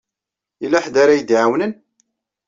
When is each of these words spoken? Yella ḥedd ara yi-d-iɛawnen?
Yella 0.61 0.83
ḥedd 0.83 0.95
ara 1.03 1.17
yi-d-iɛawnen? 1.17 1.71